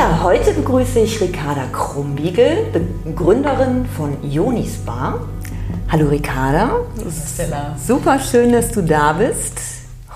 [0.00, 2.72] Ja, heute begrüße ich Ricarda Krumbiegel,
[3.14, 5.20] Gründerin von Jonispa.
[5.92, 6.70] Hallo Ricarda.
[7.34, 7.76] Stella.
[7.76, 9.60] Super schön, dass du da bist.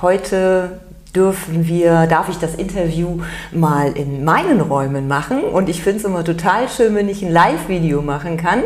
[0.00, 0.81] Heute
[1.14, 3.21] dürfen wir, darf ich das Interview
[3.53, 7.30] mal in meinen Räumen machen und ich finde es immer total schön, wenn ich ein
[7.30, 8.62] Live-Video machen kann,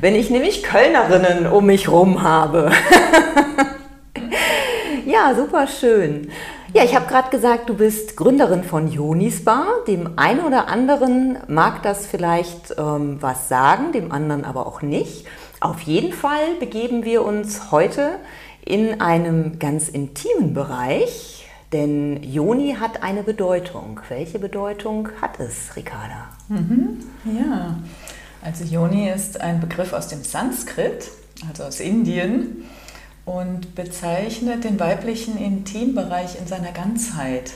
[0.00, 2.70] wenn ich nämlich Kölnerinnen um mich rum habe.
[5.14, 6.28] ja, super schön.
[6.72, 9.66] Ja, ich habe gerade gesagt, du bist Gründerin von Jonisbar.
[9.86, 15.24] Dem einen oder anderen mag das vielleicht ähm, was sagen, dem anderen aber auch nicht.
[15.60, 18.16] Auf jeden Fall begeben wir uns heute
[18.64, 24.00] in einem ganz intimen Bereich, denn Joni hat eine Bedeutung.
[24.08, 26.30] Welche Bedeutung hat es, Ricarda?
[26.48, 27.76] Mhm, ja,
[28.42, 31.08] also Joni ist ein Begriff aus dem Sanskrit,
[31.48, 32.64] also aus Indien
[33.24, 37.52] und bezeichnet den weiblichen Intimbereich in seiner Ganzheit.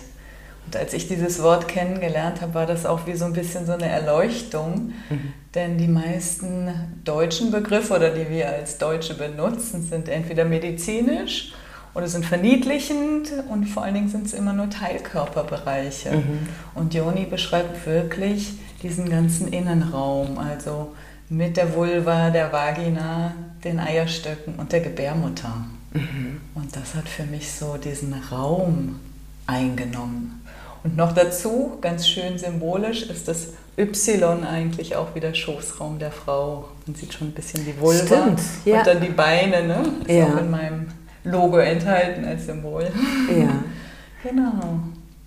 [0.67, 3.73] Und als ich dieses Wort kennengelernt habe, war das auch wie so ein bisschen so
[3.73, 5.33] eine Erleuchtung, mhm.
[5.55, 6.71] denn die meisten
[7.05, 11.55] deutschen Begriffe oder die wir als Deutsche benutzen, sind entweder medizinisch
[11.95, 16.13] oder sind verniedlichend und vor allen Dingen sind es immer nur Teilkörperbereiche.
[16.13, 16.49] Mhm.
[16.75, 20.95] Und Joni beschreibt wirklich diesen ganzen Innenraum, also
[21.31, 23.35] mit der Vulva, der Vagina,
[23.65, 25.65] den Eierstöcken und der Gebärmutter.
[25.93, 26.41] Mhm.
[26.55, 29.01] Und das hat für mich so diesen Raum
[29.47, 30.43] eingenommen.
[30.85, 36.69] Und noch dazu, ganz schön symbolisch, ist das Y eigentlich auch wieder Schoßraum der Frau.
[36.87, 38.79] Man sieht schon ein bisschen die Vulva Stimmt, ja.
[38.79, 39.83] und dann die Beine, ne?
[40.07, 40.27] Ist ja.
[40.27, 40.87] auch in meinem
[41.25, 42.91] Logo enthalten als Symbol.
[43.29, 43.63] Ja.
[44.23, 44.81] genau.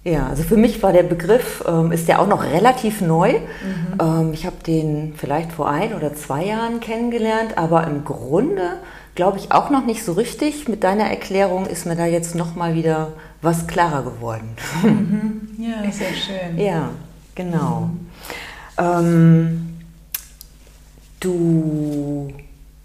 [0.03, 3.33] Ja, also für mich war der Begriff, ähm, ist der auch noch relativ neu.
[3.33, 3.99] Mhm.
[4.01, 8.79] Ähm, ich habe den vielleicht vor ein oder zwei Jahren kennengelernt, aber im Grunde
[9.13, 10.67] glaube ich auch noch nicht so richtig.
[10.67, 13.09] Mit deiner Erklärung ist mir da jetzt noch mal wieder
[13.43, 14.55] was klarer geworden.
[14.81, 15.49] Mhm.
[15.59, 16.57] Ja, sehr schön.
[16.57, 16.89] Ja,
[17.35, 17.91] genau.
[17.91, 18.07] Mhm.
[18.79, 19.79] Ähm,
[21.19, 22.33] du,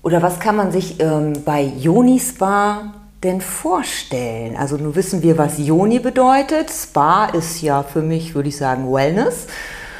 [0.02, 4.56] oder was kann man sich ähm, bei Joni Spa denn vorstellen?
[4.56, 6.70] Also nun wissen wir, was Joni bedeutet.
[6.70, 9.46] Spa ist ja für mich, würde ich sagen, Wellness.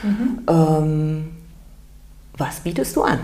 [0.03, 0.41] Mhm.
[0.49, 1.29] Ähm,
[2.37, 3.21] was bietest du an?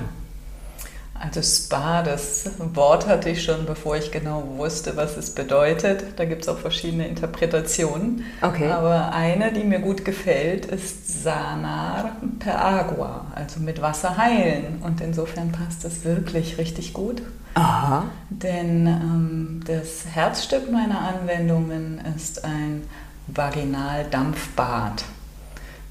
[1.22, 6.02] Also Spa, das Wort hatte ich schon, bevor ich genau wusste, was es bedeutet.
[6.16, 8.24] Da gibt es auch verschiedene Interpretationen.
[8.40, 8.68] Okay.
[8.68, 14.82] Aber eine, die mir gut gefällt, ist Sanar per Agua, also mit Wasser heilen.
[14.82, 17.22] Und insofern passt das wirklich richtig gut.
[17.54, 18.06] Aha.
[18.28, 22.82] Denn ähm, das Herzstück meiner Anwendungen ist ein
[23.28, 25.04] Vaginaldampfbad.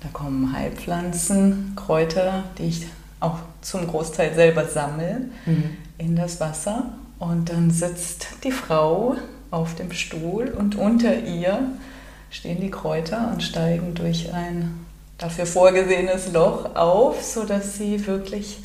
[0.02, 2.88] Da kommen Heilpflanzen, Kräuter, die ich
[3.22, 5.78] auch zum Großteil selber sammle, mhm.
[5.98, 6.92] in das Wasser.
[7.20, 9.16] Und dann sitzt die Frau
[9.52, 11.60] auf dem Stuhl und unter ihr
[12.32, 14.86] stehen die Kräuter und steigen durch ein
[15.18, 18.60] dafür vorgesehenes Loch auf, sodass sie wirklich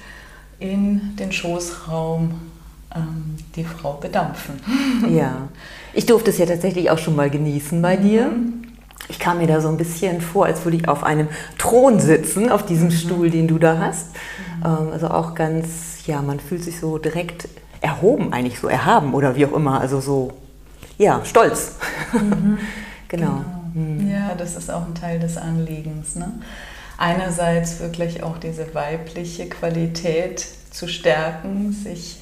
[0.58, 2.40] in den Schoßraum
[2.94, 4.60] ähm, die Frau bedampfen.
[5.10, 5.48] Ja,
[5.92, 8.28] ich durfte es ja tatsächlich auch schon mal genießen bei dir.
[8.28, 8.65] Mhm.
[9.08, 11.28] Ich kam mir da so ein bisschen vor, als würde ich auf einem
[11.58, 12.92] Thron sitzen, auf diesem mhm.
[12.92, 14.08] Stuhl, den du da hast.
[14.58, 14.92] Mhm.
[14.92, 17.48] Also auch ganz, ja, man fühlt sich so direkt
[17.80, 19.80] erhoben, eigentlich so erhaben oder wie auch immer.
[19.80, 20.32] Also so,
[20.98, 21.76] ja, stolz.
[22.12, 22.58] Mhm.
[23.08, 23.26] genau.
[23.26, 23.44] genau.
[23.74, 24.10] Mhm.
[24.10, 26.16] Ja, das ist auch ein Teil des Anliegens.
[26.16, 26.32] Ne?
[26.98, 32.20] Einerseits wirklich auch diese weibliche Qualität zu stärken, sich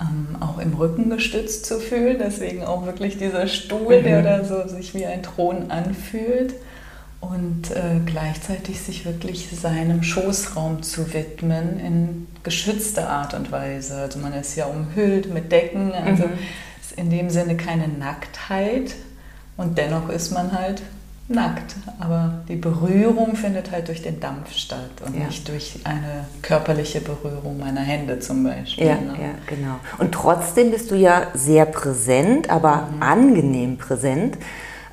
[0.00, 2.18] ähm, auch im Rücken gestützt zu fühlen.
[2.18, 4.24] Deswegen auch wirklich dieser Stuhl, der mhm.
[4.24, 6.54] da so sich wie ein Thron anfühlt.
[7.20, 13.96] Und äh, gleichzeitig sich wirklich seinem Schoßraum zu widmen in geschützter Art und Weise.
[13.96, 16.38] Also man ist ja umhüllt mit Decken, also mhm.
[16.82, 18.94] ist in dem Sinne keine Nacktheit.
[19.56, 20.82] Und dennoch ist man halt
[21.26, 25.26] nackt, aber die Berührung findet halt durch den Dampf statt und ja.
[25.26, 28.86] nicht durch eine körperliche Berührung meiner Hände zum Beispiel.
[28.86, 29.14] Ja, ne?
[29.20, 29.76] ja, genau.
[29.98, 33.02] Und trotzdem bist du ja sehr präsent, aber mhm.
[33.02, 34.36] angenehm präsent.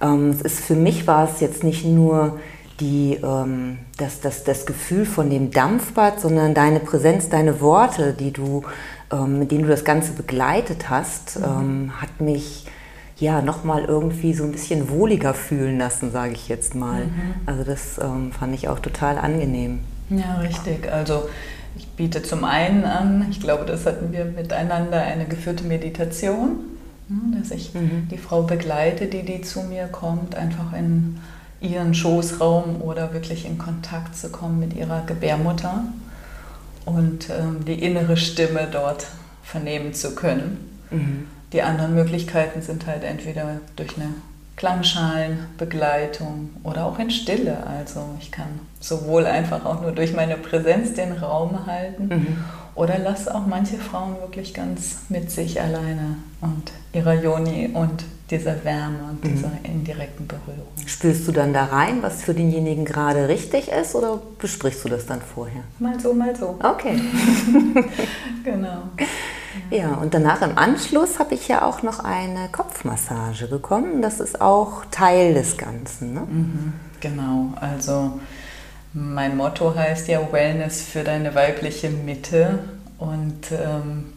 [0.01, 2.39] Ähm, es ist, für mich war es jetzt nicht nur
[2.80, 8.31] die, ähm, das, das, das Gefühl von dem Dampfbad, sondern deine Präsenz, deine Worte, die
[8.31, 8.63] du,
[9.12, 11.45] ähm, mit denen du das Ganze begleitet hast, mhm.
[11.45, 12.66] ähm, hat mich
[13.21, 17.06] ja, nochmal irgendwie so ein bisschen wohliger fühlen lassen, sage ich jetzt mal.
[17.06, 17.33] Mhm.
[17.45, 19.79] Also das ähm, fand ich auch total angenehm.
[20.09, 20.91] Ja, richtig.
[20.91, 21.29] Also
[21.77, 26.59] ich biete zum einen an, ich glaube, das hatten wir miteinander, eine geführte Meditation,
[27.07, 28.07] ne, dass ich mhm.
[28.09, 31.19] die Frau begleite, die, die zu mir kommt, einfach in
[31.62, 35.83] ihren Schoßraum oder wirklich in Kontakt zu kommen mit ihrer Gebärmutter
[36.85, 39.06] und ähm, die innere Stimme dort
[39.44, 40.57] vernehmen zu können.
[40.89, 41.27] Mhm.
[41.53, 44.09] Die anderen Möglichkeiten sind halt entweder durch eine
[44.56, 47.65] Klangschalenbegleitung oder auch in Stille.
[47.65, 52.38] Also ich kann sowohl einfach auch nur durch meine Präsenz den Raum halten mhm.
[52.75, 58.63] oder lasse auch manche Frauen wirklich ganz mit sich alleine und ihrer Joni und dieser
[58.63, 59.30] Wärme und mhm.
[59.30, 60.68] dieser indirekten Berührung.
[60.86, 65.06] Spürst du dann da rein, was für denjenigen gerade richtig ist oder besprichst du das
[65.06, 65.63] dann vorher?
[65.80, 66.57] Mal so, mal so.
[66.63, 67.00] Okay.
[68.44, 68.83] genau.
[69.71, 74.01] Ja, und danach im Anschluss habe ich ja auch noch eine Kopfmassage bekommen.
[74.01, 76.13] Das ist auch Teil des Ganzen.
[76.13, 76.21] Ne?
[76.29, 78.19] Mhm, genau, also
[78.94, 82.59] mein Motto heißt ja Wellness für deine weibliche Mitte.
[82.97, 84.13] Und ähm,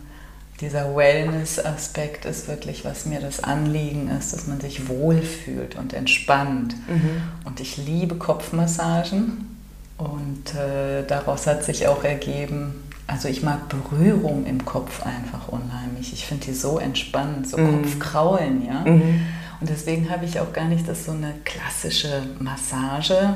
[0.61, 6.75] dieser Wellness-Aspekt ist wirklich, was mir das Anliegen ist, dass man sich wohlfühlt und entspannt.
[6.89, 7.23] Mhm.
[7.45, 9.57] Und ich liebe Kopfmassagen.
[9.99, 16.13] Und äh, daraus hat sich auch ergeben, also ich mag Berührung im Kopf einfach unheimlich.
[16.13, 17.83] Ich finde die so entspannend, so mhm.
[17.83, 18.81] Kopfkraulen, ja.
[18.81, 19.21] Mhm.
[19.61, 23.35] Und deswegen habe ich auch gar nicht das so eine klassische Massage,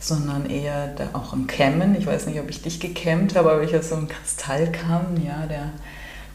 [0.00, 1.96] sondern eher da auch ein Kämmen.
[1.96, 5.46] Ich weiß nicht, ob ich dich gekämmt habe, aber ich habe so einen Kristallkamm, ja,
[5.46, 5.70] der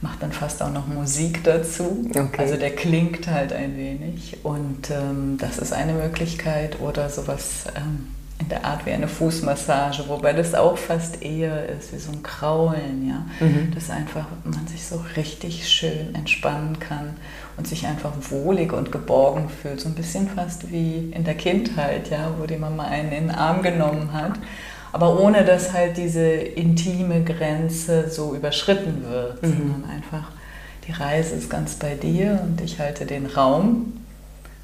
[0.02, 2.10] macht dann fast auch noch Musik dazu.
[2.10, 2.38] Okay.
[2.38, 4.38] Also der klingt halt ein wenig.
[4.44, 7.66] Und ähm, das ist eine Möglichkeit oder sowas.
[7.76, 8.08] Ähm,
[8.44, 12.24] in der Art wie eine Fußmassage, wobei das auch fast eher ist wie so ein
[12.24, 13.72] Kraulen, ja, mhm.
[13.74, 17.16] dass einfach man sich so richtig schön entspannen kann
[17.56, 22.10] und sich einfach wohlig und geborgen fühlt, so ein bisschen fast wie in der Kindheit,
[22.10, 24.34] ja, wo die Mama einen in den Arm genommen hat,
[24.92, 29.48] aber ohne dass halt diese intime Grenze so überschritten wird, mhm.
[29.48, 30.32] sondern einfach
[30.86, 33.94] die Reise ist ganz bei dir und ich halte den Raum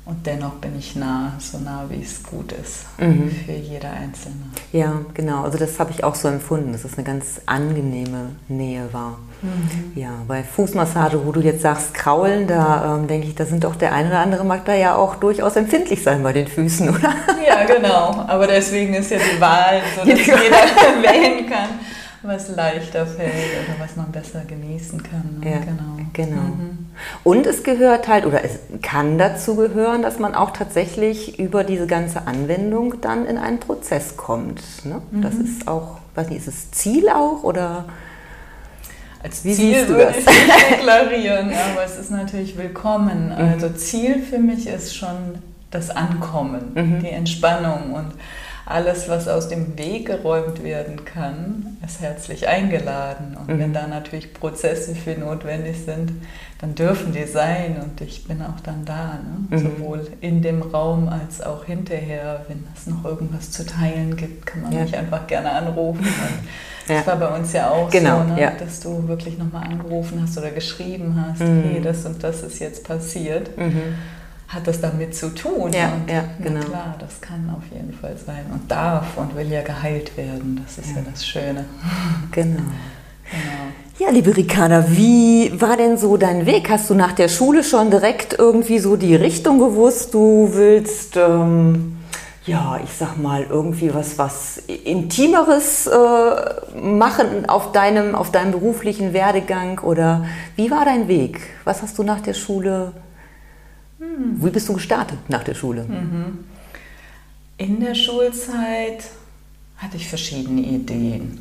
[0.10, 3.30] und dennoch bin ich nah, so nah, wie es gut ist mhm.
[3.46, 4.36] für jeder Einzelne.
[4.72, 5.44] Ja, genau.
[5.44, 9.20] Also das habe ich auch so empfunden, dass es eine ganz angenehme Nähe war.
[9.42, 9.94] Mhm.
[9.94, 13.76] Ja, bei Fußmassage, wo du jetzt sagst, kraulen, da ähm, denke ich, da sind doch
[13.76, 17.14] der eine oder andere mag da ja auch durchaus empfindlich sein bei den Füßen, oder?
[17.48, 18.26] Ja, genau.
[18.28, 20.34] Aber deswegen ist ja die Wahl, so dass jeder
[21.04, 21.70] wählen kann
[22.22, 25.40] was leichter fällt oder was man besser genießen kann.
[25.40, 25.52] Ne?
[25.52, 25.98] Ja, genau.
[26.14, 26.42] genau.
[26.42, 26.79] Mhm.
[27.24, 31.88] Und es gehört halt, oder es kann dazu gehören, dass man auch tatsächlich über diese
[31.88, 34.62] ganze Anwendung dann in einen Prozess kommt.
[34.86, 35.02] Ne?
[35.12, 35.22] Mhm.
[35.22, 37.86] Das ist auch, weiß nicht, ist es Ziel auch oder?
[39.22, 40.18] Als Wie Ziel siehst du würde das?
[40.18, 43.28] ich deklarieren, aber es ist natürlich willkommen.
[43.28, 43.54] Mhm.
[43.54, 45.40] Also Ziel für mich ist schon
[45.72, 47.00] das Ankommen, mhm.
[47.02, 48.14] die Entspannung und
[48.70, 53.36] alles, was aus dem Weg geräumt werden kann, ist herzlich eingeladen.
[53.36, 53.60] Und mhm.
[53.60, 56.12] wenn da natürlich Prozesse für notwendig sind,
[56.60, 59.58] dann dürfen die sein und ich bin auch dann da, ne?
[59.58, 59.58] mhm.
[59.58, 62.46] sowohl in dem Raum als auch hinterher.
[62.48, 64.82] Wenn es noch irgendwas zu teilen gibt, kann man ja.
[64.82, 66.06] mich einfach gerne anrufen.
[66.88, 68.42] Und das war bei uns ja auch genau, so, ne?
[68.42, 68.52] ja.
[68.52, 71.62] dass du wirklich nochmal angerufen hast oder geschrieben hast, mhm.
[71.64, 73.56] hey, das und das ist jetzt passiert.
[73.58, 73.96] Mhm
[74.50, 75.72] hat das damit zu tun.
[75.72, 76.62] Ja, und, ja genau.
[76.62, 80.60] klar, das kann auf jeden Fall sein und darf und will ja geheilt werden.
[80.66, 81.66] Das ist ja, ja das Schöne.
[82.32, 82.58] Genau.
[82.58, 83.70] genau.
[84.00, 86.70] Ja, liebe Ricarda, wie war denn so dein Weg?
[86.70, 90.14] Hast du nach der Schule schon direkt irgendwie so die Richtung gewusst?
[90.14, 91.98] Du willst, ähm,
[92.46, 99.14] ja, ich sag mal, irgendwie was, was Intimeres äh, machen auf deinem, auf deinem beruflichen
[99.14, 99.80] Werdegang?
[99.80, 100.26] Oder
[100.56, 101.42] wie war dein Weg?
[101.66, 102.94] Was hast du nach der Schule
[104.00, 104.44] hm.
[104.44, 105.84] Wie bist du gestartet nach der Schule?
[105.84, 106.46] Mhm.
[107.58, 109.04] In der Schulzeit
[109.78, 111.40] hatte ich verschiedene Ideen.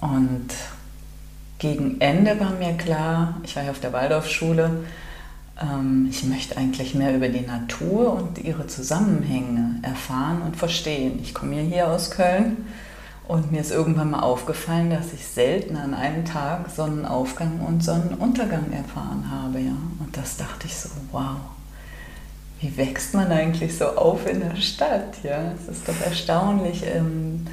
[0.00, 0.48] Und
[1.58, 4.84] gegen Ende war mir klar, ich war ja auf der Waldorfschule,
[5.62, 11.20] ähm, ich möchte eigentlich mehr über die Natur und ihre Zusammenhänge erfahren und verstehen.
[11.22, 12.66] Ich komme hier aus Köln
[13.26, 18.70] und mir ist irgendwann mal aufgefallen, dass ich selten an einem Tag Sonnenaufgang und Sonnenuntergang
[18.72, 19.60] erfahren habe.
[19.60, 19.76] Ja?
[19.98, 21.36] Und das dachte ich so, wow,
[22.60, 25.22] wie wächst man eigentlich so auf in der Stadt?
[25.22, 25.52] Ja?
[25.56, 26.84] Es ist doch erstaunlich.
[26.86, 27.46] Ähm,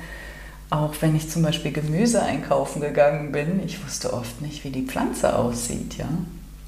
[0.70, 4.86] auch wenn ich zum Beispiel Gemüse einkaufen gegangen bin, ich wusste oft nicht, wie die
[4.86, 5.98] Pflanze aussieht.
[5.98, 6.08] Ja?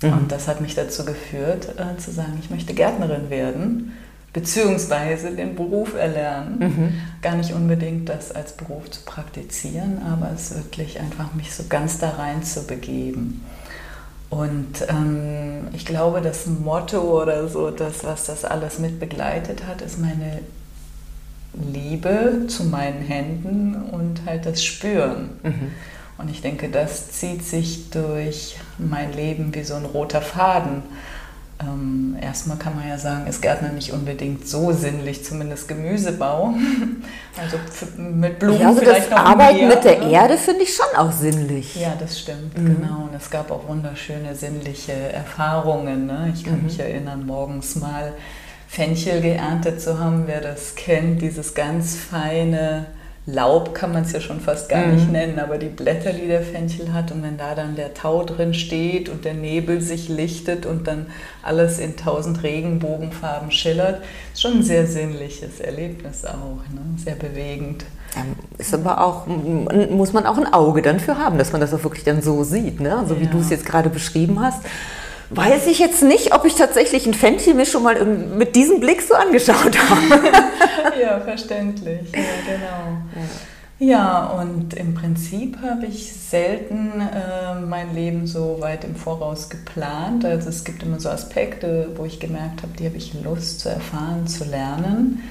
[0.02, 0.18] Mhm.
[0.18, 3.94] Und das hat mich dazu geführt, äh, zu sagen, ich möchte Gärtnerin werden
[4.34, 6.58] beziehungsweise den Beruf erlernen.
[6.60, 6.94] Mhm.
[7.22, 12.00] Gar nicht unbedingt das als Beruf zu praktizieren, aber es wirklich einfach mich so ganz
[12.00, 13.46] da rein zu begeben.
[14.32, 19.82] Und ähm, ich glaube, das Motto oder so, das, was das alles mit begleitet hat,
[19.82, 20.40] ist meine
[21.54, 25.30] Liebe zu meinen Händen und halt das Spüren.
[25.44, 25.72] Mhm.
[26.18, 30.82] Und ich denke, das zieht sich durch mein Leben wie so ein roter Faden.
[31.62, 36.54] Ähm, erstmal kann man ja sagen, ist Gärtner nicht unbedingt so sinnlich, zumindest Gemüsebau.
[37.36, 37.58] Also
[37.98, 40.12] mit Blumen ja, also vielleicht das noch Arbeiten mehr, mit der ne?
[40.12, 41.76] Erde finde ich schon auch sinnlich.
[41.76, 42.76] Ja, das stimmt, mhm.
[42.76, 43.08] genau.
[43.10, 46.06] Und es gab auch wunderschöne sinnliche Erfahrungen.
[46.06, 46.32] Ne?
[46.36, 46.66] Ich kann mhm.
[46.66, 48.14] mich erinnern, morgens mal
[48.68, 52.86] Fenchel geerntet zu haben, wer das kennt, dieses ganz feine
[53.26, 54.96] Laub kann man es ja schon fast gar mhm.
[54.96, 58.24] nicht nennen, aber die Blätter, die der Fenchel hat und wenn da dann der Tau
[58.24, 61.06] drin steht und der Nebel sich lichtet und dann
[61.42, 64.04] alles in tausend Regenbogenfarben schillert,
[64.34, 66.82] ist schon ein sehr sinnliches Erlebnis auch, ne?
[66.98, 67.86] sehr bewegend.
[68.58, 71.84] Ist aber auch, muss man auch ein Auge dann für haben, dass man das auch
[71.84, 73.06] wirklich dann so sieht, ne?
[73.08, 73.32] so wie ja.
[73.32, 74.64] du es jetzt gerade beschrieben hast
[75.36, 79.02] weiß ich jetzt nicht, ob ich tatsächlich ein Fenchel mir schon mal mit diesem Blick
[79.02, 80.32] so angeschaut habe.
[81.02, 82.12] ja, verständlich.
[82.14, 82.98] Ja, genau.
[83.80, 84.26] Ja.
[84.40, 90.24] und im Prinzip habe ich selten äh, mein Leben so weit im Voraus geplant.
[90.26, 93.70] Also es gibt immer so Aspekte, wo ich gemerkt habe, die habe ich Lust zu
[93.70, 95.24] erfahren, zu lernen.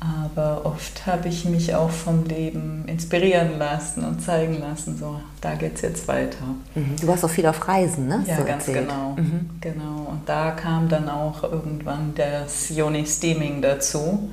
[0.00, 5.54] Aber oft habe ich mich auch vom Leben inspirieren lassen und zeigen lassen, so, da
[5.54, 6.44] geht es jetzt weiter.
[6.76, 6.94] Mhm.
[7.00, 8.24] Du warst auch viel auf Reisen, ne?
[8.26, 8.88] Ja, so ganz erzählt.
[8.88, 9.16] genau.
[9.16, 9.50] Mhm.
[9.60, 10.06] genau.
[10.08, 14.30] Und da kam dann auch irgendwann das Yoni Steaming dazu.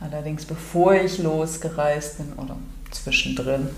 [0.00, 2.56] Allerdings bevor ich losgereist bin oder
[2.90, 3.68] zwischendrin,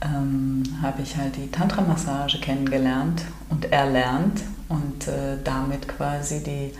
[0.00, 6.72] ähm, habe ich halt die Tantra-Massage kennengelernt und erlernt und äh, damit quasi die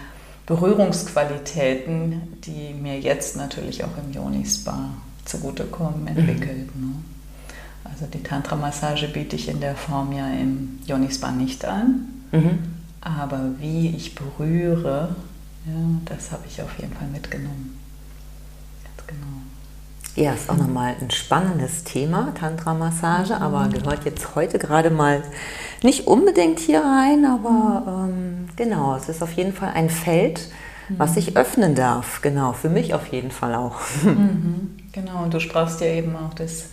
[0.46, 4.90] Berührungsqualitäten, die mir jetzt natürlich auch im Yoni-Spa
[5.24, 6.08] zugutekommen, mhm.
[6.08, 6.74] entwickelt.
[6.76, 6.86] Mhm.
[6.86, 6.94] Ne?
[7.84, 12.58] Also die Tantra-Massage biete ich in der Form ja im Yoni-Spa nicht an, mhm.
[13.00, 15.14] aber wie ich berühre,
[15.66, 15.72] ja,
[16.04, 17.78] das habe ich auf jeden Fall mitgenommen.
[18.84, 19.42] Ganz genau.
[20.16, 25.22] Ja, ist auch nochmal ein spannendes Thema, Tantra-Massage, aber gehört jetzt heute gerade mal
[25.82, 30.48] nicht unbedingt hier rein, aber ähm, genau, es ist auf jeden Fall ein Feld,
[30.88, 32.22] was sich öffnen darf.
[32.22, 33.78] Genau, für mich auf jeden Fall auch.
[34.04, 36.70] Mhm, genau, und du sprachst ja eben auch das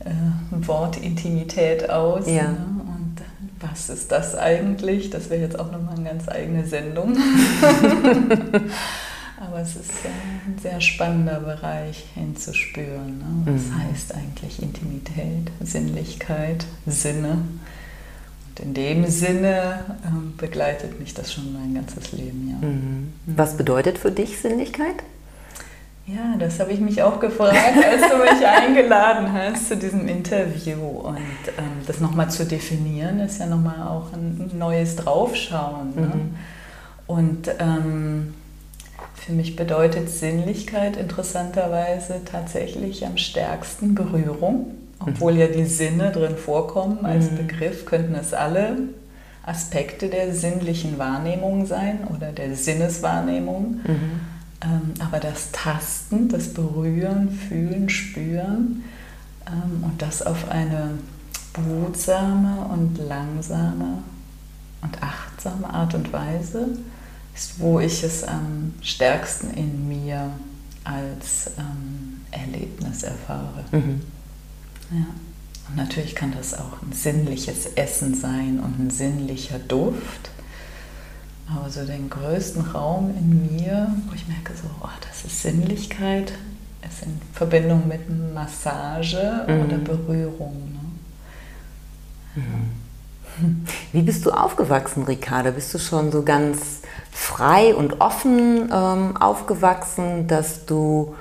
[0.00, 0.10] äh,
[0.50, 2.26] Wort Intimität aus.
[2.26, 2.48] Ja.
[2.48, 2.66] Ne?
[2.80, 3.16] Und
[3.60, 5.08] was ist das eigentlich?
[5.08, 7.16] Das wäre jetzt auch nochmal eine ganz eigene Sendung.
[9.40, 13.18] Aber es ist ein sehr spannender Bereich hinzuspüren.
[13.18, 13.52] Ne?
[13.52, 13.82] Was mhm.
[13.82, 17.38] heißt eigentlich Intimität, Sinnlichkeit, Sinne?
[18.60, 22.48] in dem Sinne ähm, begleitet mich das schon mein ganzes Leben.
[22.50, 22.68] Ja.
[22.68, 23.12] Mhm.
[23.26, 24.96] Was bedeutet für dich Sinnlichkeit?
[26.06, 30.80] Ja, das habe ich mich auch gefragt, als du mich eingeladen hast zu diesem Interview.
[30.80, 31.18] Und
[31.58, 35.94] ähm, das nochmal zu definieren, ist ja nochmal auch ein neues Draufschauen.
[35.94, 36.06] Ne?
[36.06, 36.36] Mhm.
[37.06, 38.34] Und ähm,
[39.14, 44.74] für mich bedeutet Sinnlichkeit interessanterweise tatsächlich am stärksten Berührung.
[45.00, 47.36] Obwohl ja die Sinne drin vorkommen als mhm.
[47.36, 48.76] Begriff, könnten es alle
[49.44, 53.80] Aspekte der sinnlichen Wahrnehmung sein oder der Sinneswahrnehmung.
[53.86, 54.20] Mhm.
[54.64, 58.84] Ähm, aber das Tasten, das Berühren, Fühlen, Spüren
[59.46, 60.98] ähm, und das auf eine
[61.52, 64.02] behutsame und langsame
[64.82, 66.68] und achtsame Art und Weise
[67.38, 70.30] ist, wo ich es am stärksten in mir
[70.82, 73.64] als ähm, Erlebnis erfahre.
[73.70, 74.00] Mhm.
[74.90, 75.06] Ja.
[75.68, 80.30] Und natürlich kann das auch ein sinnliches Essen sein und ein sinnlicher Duft.
[81.48, 86.32] Aber so den größten Raum in mir, wo ich merke, so, oh, das ist Sinnlichkeit,
[86.82, 88.00] ist in Verbindung mit
[88.34, 89.60] Massage mhm.
[89.62, 90.80] oder Berührung.
[92.34, 92.42] Ne?
[92.42, 93.66] Mhm.
[93.92, 95.50] Wie bist du aufgewachsen, Ricarda?
[95.50, 96.80] Bist du schon so ganz
[97.12, 101.14] frei und offen ähm, aufgewachsen, dass du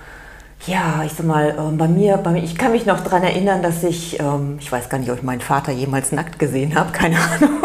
[0.65, 3.62] ja, ich sag mal, ähm, bei mir, bei mir, ich kann mich noch daran erinnern,
[3.62, 6.91] dass ich, ähm, ich weiß gar nicht, ob ich meinen Vater jemals nackt gesehen habe,
[6.93, 7.62] keine Ahnung.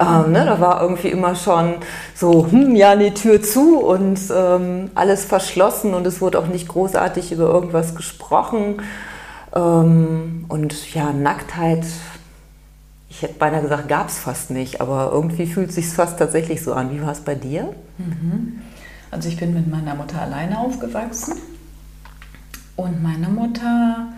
[0.00, 1.74] ähm, ne, da war irgendwie immer schon
[2.14, 6.68] so, hm, ja, die Tür zu und ähm, alles verschlossen und es wurde auch nicht
[6.68, 8.82] großartig über irgendwas gesprochen.
[9.54, 11.84] Ähm, und ja, Nacktheit,
[13.18, 16.62] ich hätte beinahe gesagt, gab es fast nicht, aber irgendwie fühlt es sich fast tatsächlich
[16.62, 16.94] so an.
[16.94, 17.74] Wie war es bei dir?
[17.98, 18.60] Mhm.
[19.10, 21.34] Also ich bin mit meiner Mutter alleine aufgewachsen.
[22.76, 24.12] Und meine Mutter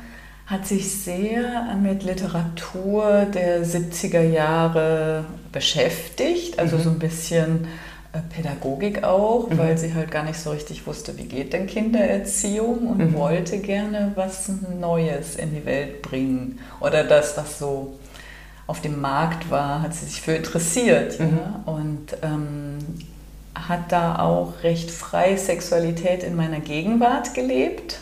[0.45, 6.83] hat sich sehr mit Literatur der 70er Jahre beschäftigt, also mhm.
[6.83, 7.69] so ein bisschen
[8.13, 9.57] äh, Pädagogik auch, mhm.
[9.57, 13.15] weil sie halt gar nicht so richtig wusste, wie geht denn Kindererziehung und mhm.
[13.15, 16.59] wollte gerne was Neues in die Welt bringen.
[16.81, 17.95] Oder das, was so
[18.71, 21.19] auf dem Markt war, hat sie sich für interessiert.
[21.19, 21.27] Ja?
[21.27, 21.39] Mhm.
[21.67, 22.79] Und ähm,
[23.55, 28.01] hat da auch recht frei Sexualität in meiner Gegenwart gelebt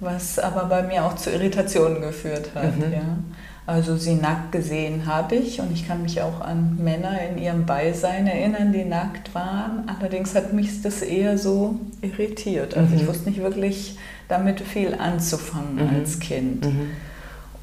[0.00, 2.76] was aber bei mir auch zu Irritationen geführt hat.
[2.76, 2.92] Mhm.
[2.92, 3.18] Ja.
[3.66, 7.66] Also sie nackt gesehen habe ich und ich kann mich auch an Männer in ihrem
[7.66, 9.88] Beisein erinnern, die nackt waren.
[9.88, 12.76] Allerdings hat mich das eher so irritiert.
[12.76, 13.00] Also mhm.
[13.00, 15.96] ich wusste nicht wirklich damit viel anzufangen mhm.
[15.96, 16.64] als Kind.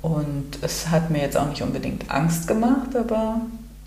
[0.04, 3.40] Und es hat mir jetzt auch nicht unbedingt Angst gemacht, aber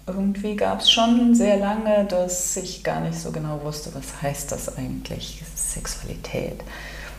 [0.06, 4.50] irgendwie gab es schon sehr lange, dass ich gar nicht so genau wusste, was heißt
[4.50, 6.62] das eigentlich, Sexualität.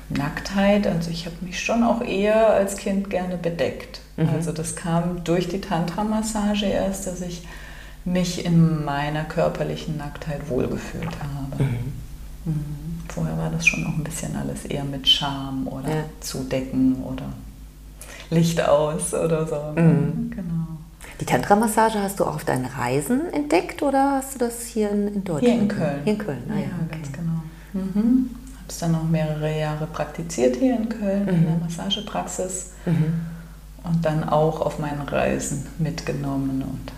[0.09, 4.01] Nacktheit, also ich habe mich schon auch eher als Kind gerne bedeckt.
[4.15, 4.29] Mhm.
[4.29, 7.45] Also das kam durch die Tantra-Massage erst, dass ich
[8.03, 11.63] mich in meiner körperlichen Nacktheit wohlgefühlt habe.
[11.63, 11.93] Mhm.
[12.45, 13.01] Mhm.
[13.09, 16.03] Vorher war das schon auch ein bisschen alles eher mit Scham oder ja.
[16.19, 17.25] Zudecken oder
[18.29, 19.79] Licht aus oder so.
[19.79, 20.31] Mhm.
[20.31, 20.67] Genau.
[21.19, 25.07] Die Tantra-Massage hast du auch auf deinen Reisen entdeckt oder hast du das hier in,
[25.07, 25.53] in Deutschland?
[25.53, 26.01] Hier in Köln.
[26.03, 26.95] Hier in Köln, ah, ja, ja okay.
[26.95, 27.41] ganz genau.
[27.73, 28.29] Mhm.
[28.55, 31.29] Habe es dann noch mehrere Jahre praktiziert hier in Köln mhm.
[31.29, 33.21] in der Massagepraxis mhm.
[33.83, 36.91] und dann auch auf meinen Reisen mitgenommen und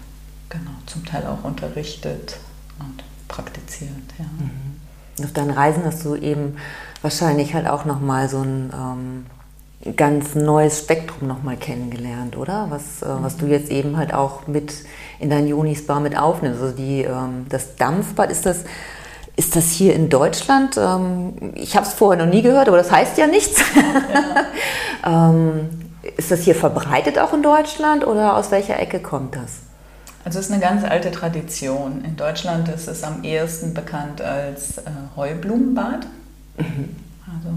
[0.49, 2.37] genau zum Teil auch unterrichtet
[2.79, 3.91] und praktiziert.
[4.17, 4.25] Ja.
[4.25, 5.23] Mhm.
[5.23, 6.57] Auf deinen Reisen hast du eben
[7.01, 9.25] wahrscheinlich halt auch noch mal so ein ähm,
[9.95, 12.67] ganz neues Spektrum nochmal kennengelernt, oder?
[12.69, 14.73] Was, äh, was du jetzt eben halt auch mit
[15.19, 16.61] in dein Joni-Spa mit aufnimmst.
[16.61, 18.63] Also die, ähm, das Dampfbad, ist das,
[19.35, 20.77] ist das hier in Deutschland?
[20.77, 23.61] Ähm, ich habe es vorher noch nie gehört, aber das heißt ja nichts.
[25.03, 25.29] Ja.
[25.29, 25.69] ähm,
[26.17, 29.59] ist das hier verbreitet auch in Deutschland oder aus welcher Ecke kommt das?
[30.25, 32.03] Also es ist eine ganz alte Tradition.
[32.03, 34.81] In Deutschland ist es am ehesten bekannt als äh,
[35.15, 36.05] Heublumenbad.
[36.57, 36.95] Mhm.
[37.25, 37.49] Also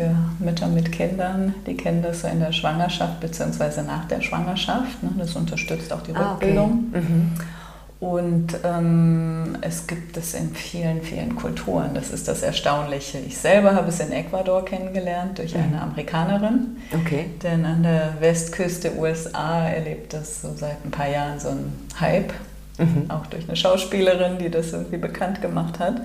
[0.00, 3.82] für Mütter mit Kindern, die kennen das so in der Schwangerschaft bzw.
[3.82, 5.02] nach der Schwangerschaft.
[5.02, 5.10] Ne?
[5.18, 6.86] Das unterstützt auch die ah, Rückbildung.
[6.90, 7.00] Okay.
[7.00, 7.32] Mhm.
[8.00, 11.90] Und ähm, es gibt es in vielen, vielen Kulturen.
[11.92, 13.18] Das ist das Erstaunliche.
[13.18, 15.82] Ich selber habe es in Ecuador kennengelernt durch eine mhm.
[15.82, 16.78] Amerikanerin.
[16.94, 17.26] Okay.
[17.42, 22.32] Denn an der Westküste USA erlebt das so seit ein paar Jahren so ein Hype.
[22.78, 23.10] Mhm.
[23.10, 26.00] Auch durch eine Schauspielerin, die das irgendwie bekannt gemacht hat.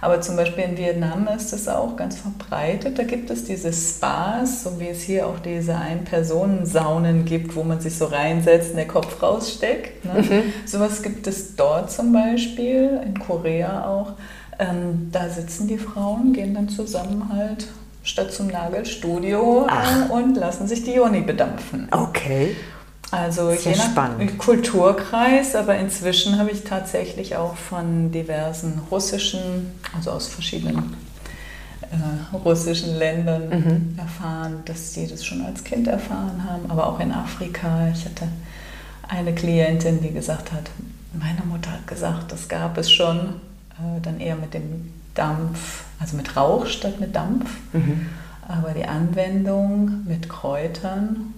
[0.00, 2.98] Aber zum Beispiel in Vietnam ist es auch ganz verbreitet.
[2.98, 7.80] Da gibt es diese Spas, so wie es hier auch diese Ein-Personen-Saunen gibt, wo man
[7.80, 10.04] sich so reinsetzt und der Kopf raussteckt.
[10.04, 10.22] Ne?
[10.22, 10.42] Mhm.
[10.66, 14.12] Sowas gibt es dort zum Beispiel, in Korea auch.
[14.58, 17.68] Ähm, da sitzen die Frauen, gehen dann zusammen halt
[18.02, 21.88] statt zum Nagelstudio äh, und lassen sich die Joni bedampfen.
[21.90, 22.54] Okay.
[23.10, 24.38] Also Sehr je nach spannend.
[24.38, 30.96] Kulturkreis, aber inzwischen habe ich tatsächlich auch von diversen russischen, also aus verschiedenen
[31.82, 33.98] äh, russischen Ländern mhm.
[33.98, 37.88] erfahren, dass sie das schon als Kind erfahren haben, aber auch in Afrika.
[37.92, 38.28] Ich hatte
[39.08, 40.64] eine Klientin, die gesagt hat,
[41.12, 43.40] meine Mutter hat gesagt, das gab es schon,
[43.78, 47.48] äh, dann eher mit dem Dampf, also mit Rauch statt mit Dampf.
[47.72, 48.06] Mhm.
[48.48, 51.34] Aber die Anwendung mit Kräutern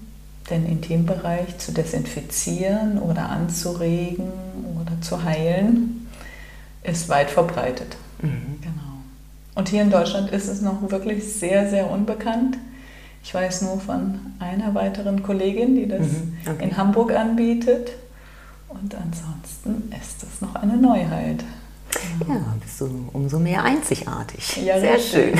[0.51, 4.29] den Intimbereich zu desinfizieren oder anzuregen
[4.81, 6.07] oder zu heilen,
[6.83, 7.97] ist weit verbreitet.
[8.23, 8.59] Mhm.
[8.61, 8.73] Genau.
[9.55, 12.57] Und hier in Deutschland ist es noch wirklich sehr, sehr unbekannt.
[13.25, 16.37] Ich weiß nur von einer weiteren Kollegin, die das mhm.
[16.49, 16.65] okay.
[16.65, 17.91] in Hamburg anbietet.
[18.69, 21.45] Und ansonsten ist es noch eine Neuheit.
[22.29, 24.59] Ja, bist du umso mehr einzigartig.
[24.65, 25.33] Ja, Sehr schön.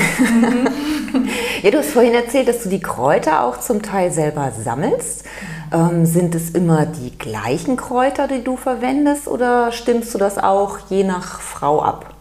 [1.63, 5.25] Ja, du hast vorhin erzählt, dass du die Kräuter auch zum Teil selber sammelst.
[5.73, 10.77] Ähm, sind es immer die gleichen Kräuter, die du verwendest oder stimmst du das auch
[10.89, 12.13] je nach Frau ab?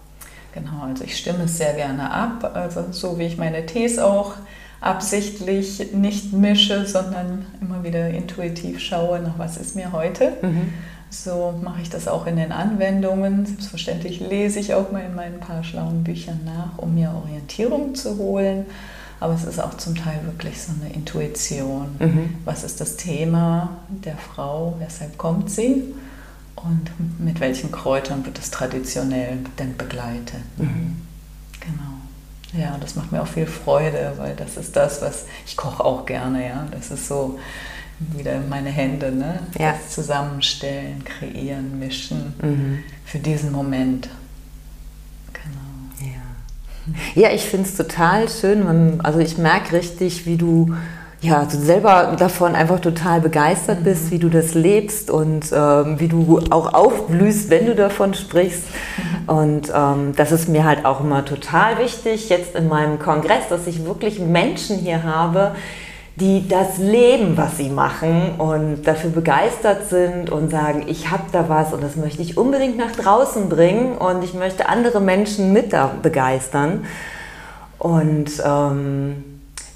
[0.55, 2.51] Genau, also ich stimme es sehr gerne ab.
[2.55, 4.35] Also so wie ich meine Tees auch
[4.81, 10.33] absichtlich nicht mische, sondern immer wieder intuitiv schaue, nach was ist mir heute.
[10.43, 10.73] Mhm.
[11.11, 13.47] So mache ich das auch in den Anwendungen.
[13.47, 18.19] Selbstverständlich lese ich auch mal in meinen paar schlauen Büchern nach, um mir Orientierung zu
[18.19, 18.67] holen.
[19.21, 21.97] Aber es ist auch zum Teil wirklich so eine Intuition.
[21.99, 22.35] Mhm.
[22.45, 24.77] Was ist das Thema der Frau?
[24.79, 25.95] Weshalb kommt sie?
[26.55, 30.43] Und mit welchen Kräutern wird es traditionell denn begleitet?
[30.57, 30.97] Mhm.
[31.61, 32.63] Genau.
[32.65, 36.07] Ja, das macht mir auch viel Freude, weil das ist das, was ich koche auch
[36.07, 36.47] gerne.
[36.47, 37.39] Ja, das ist so
[37.99, 39.41] wieder meine Hände, ne?
[39.59, 39.73] Ja.
[39.73, 42.79] Das zusammenstellen, kreieren, mischen mhm.
[43.05, 44.09] für diesen Moment.
[45.33, 46.13] Genau.
[47.15, 48.65] Ja, ja ich finde es total schön.
[48.65, 50.75] Man, also ich merke richtig, wie du
[51.21, 54.11] ja, du selber davon einfach total begeistert bist, mhm.
[54.13, 58.65] wie du das lebst und ähm, wie du auch aufblühst, wenn du davon sprichst.
[58.97, 59.19] Mhm.
[59.29, 63.67] Und ähm, das ist mir halt auch immer total wichtig, jetzt in meinem Kongress, dass
[63.67, 65.55] ich wirklich Menschen hier habe,
[66.21, 71.49] die das leben, was sie machen und dafür begeistert sind und sagen, ich habe da
[71.49, 75.73] was und das möchte ich unbedingt nach draußen bringen und ich möchte andere Menschen mit
[75.73, 76.87] da begeistern.
[77.79, 79.25] Und ähm,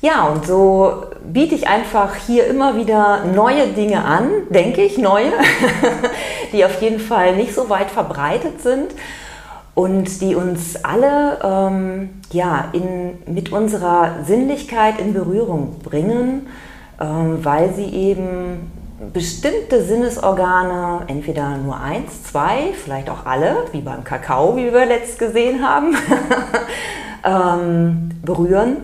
[0.00, 5.30] ja, und so biete ich einfach hier immer wieder neue Dinge an, denke ich, neue,
[6.52, 8.90] die auf jeden Fall nicht so weit verbreitet sind
[9.74, 16.46] und die uns alle ähm, ja, in, mit unserer Sinnlichkeit in Berührung bringen,
[17.00, 18.70] ähm, weil sie eben
[19.12, 25.18] bestimmte Sinnesorgane, entweder nur eins, zwei, vielleicht auch alle, wie beim Kakao, wie wir letzt
[25.18, 25.96] gesehen haben,
[27.24, 28.76] ähm, berühren.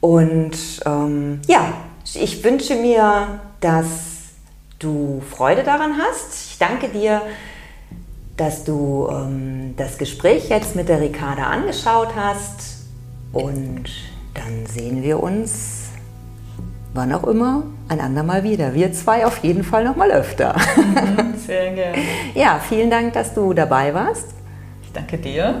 [0.00, 1.72] Und ähm, ja,
[2.12, 3.88] ich wünsche mir, dass
[4.78, 6.50] du Freude daran hast.
[6.50, 7.22] Ich danke dir,
[8.36, 12.84] dass du ähm, das Gespräch jetzt mit der Ricarda angeschaut hast.
[13.32, 13.84] Und
[14.34, 15.84] dann sehen wir uns
[16.94, 18.72] wann auch immer, ein andermal wieder.
[18.72, 20.56] Wir zwei auf jeden Fall noch mal öfter.
[20.76, 21.98] Mhm, sehr gerne.
[22.34, 24.34] Ja, vielen Dank, dass du dabei warst.
[24.82, 25.60] Ich danke dir.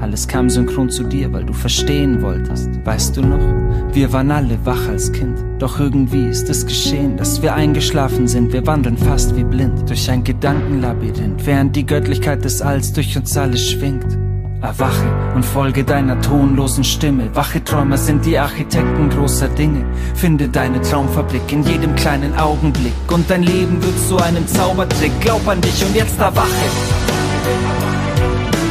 [0.00, 2.68] Alles kam synchron zu dir, weil du verstehen wolltest.
[2.84, 3.94] Weißt du noch?
[3.94, 5.38] Wir waren alle wach als Kind.
[5.58, 8.52] Doch irgendwie ist es geschehen, dass wir eingeschlafen sind.
[8.52, 13.36] Wir wandeln fast wie blind durch ein Gedankenlabyrinth, während die Göttlichkeit des Alls durch uns
[13.36, 14.18] alle schwingt.
[14.62, 17.34] Erwache und folge deiner tonlosen Stimme.
[17.34, 19.84] Wache Träumer sind die Architekten großer Dinge.
[20.14, 22.92] Finde deine Traumfabrik in jedem kleinen Augenblick.
[23.10, 25.12] Und dein Leben wird zu einem Zaubertrick.
[25.20, 26.48] Glaub an dich und jetzt erwache.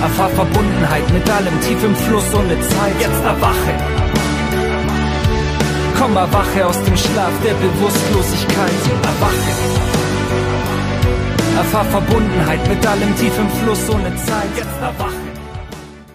[0.02, 2.96] Erfahr Verbundenheit mit allem tief im Fluss ohne Zeit.
[3.02, 3.74] Jetzt erwache.
[6.00, 8.82] Komm, erwache aus dem Schlaf der Bewusstlosigkeit.
[9.04, 9.52] Erwache.
[11.58, 14.52] Erfahr Verbundenheit mit allem tief im Fluss ohne Zeit.
[14.56, 15.19] Jetzt erwache.